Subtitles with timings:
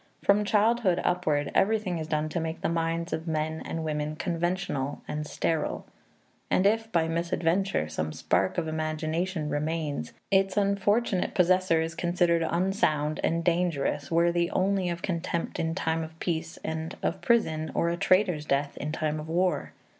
[0.23, 5.03] From childhood upward, everything is done to make the minds of men and women conventional
[5.07, 5.85] and sterile.
[6.49, 13.19] And if, by misadventure, some spark of imagination remains, its unfortunate possessor is considered unsound
[13.23, 17.95] and dangerous, worthy only of contempt in time of peace and of prison or a
[17.95, 19.71] traitor's death in time of war.